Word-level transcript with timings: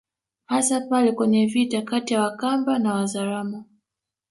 Hasa 0.45 0.81
pale 0.81 1.11
kwenye 1.11 1.45
vita 1.47 1.81
kati 1.81 2.13
ya 2.13 2.21
Wakamba 2.21 2.79
na 2.79 2.93
Wazaramo 2.93 3.65